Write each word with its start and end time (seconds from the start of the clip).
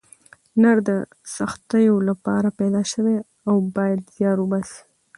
نر 0.61 0.77
د 0.89 0.91
سختیو 1.35 1.95
لپاره 2.09 2.47
پیدا 2.59 2.81
سوی 2.93 3.17
او 3.47 3.55
باید 3.75 3.99
زیار 4.15 4.37
وباسئ. 4.39 4.79